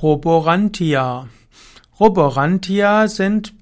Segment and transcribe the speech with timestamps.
[0.00, 1.26] Roborantia.
[1.98, 3.52] Roborantia sind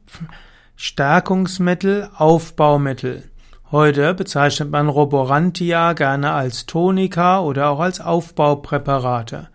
[0.77, 3.23] Stärkungsmittel, Aufbaumittel.
[3.71, 9.49] Heute bezeichnet man Roborantia gerne als Tonika oder auch als Aufbaupräparate.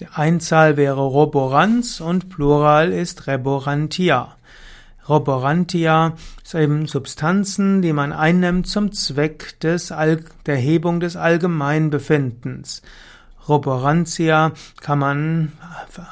[0.00, 4.36] Die Einzahl wäre Roborans und Plural ist Reborantia.
[5.08, 9.90] Roborantia sind eben Substanzen, die man einnimmt zum Zweck des
[10.44, 12.82] der Hebung des Allgemeinbefindens.
[13.48, 15.52] Roborantia kann man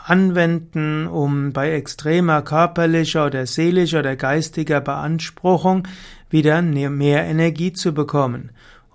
[0.07, 5.87] anwenden, um bei extremer körperlicher oder seelischer oder geistiger Beanspruchung
[6.31, 8.51] wieder mehr Energie zu bekommen.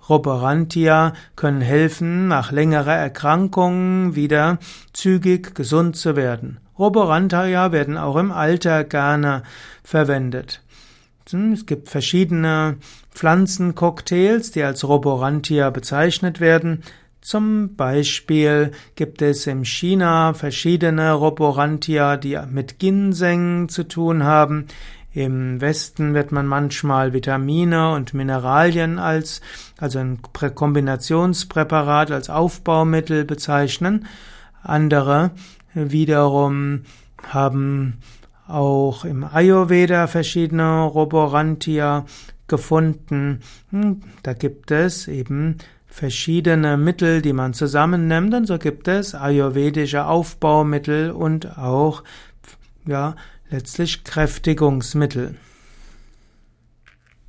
[0.08, 4.58] Roborantia können helfen, nach längerer Erkrankung wieder
[4.92, 6.58] zügig gesund zu werden.
[6.78, 9.44] Roborantia werden auch im Alter gerne
[9.82, 10.60] verwendet.
[11.32, 12.76] Es gibt verschiedene
[13.12, 16.82] Pflanzencocktails, die als Roborantia bezeichnet werden.
[17.24, 24.66] Zum Beispiel gibt es in China verschiedene Roborantia, die mit Ginseng zu tun haben.
[25.10, 29.40] Im Westen wird man manchmal Vitamine und Mineralien als,
[29.78, 34.06] also ein Kombinationspräparat als Aufbaumittel bezeichnen.
[34.62, 35.30] Andere
[35.72, 36.82] wiederum
[37.26, 38.00] haben
[38.46, 42.04] auch im Ayurveda verschiedene Roborantia
[42.48, 43.40] gefunden.
[43.70, 45.56] Hm, da gibt es eben
[45.94, 52.02] verschiedene Mittel, die man zusammennimmt und so gibt es ayurvedische Aufbaumittel und auch
[52.84, 53.14] ja
[53.48, 55.36] letztlich Kräftigungsmittel.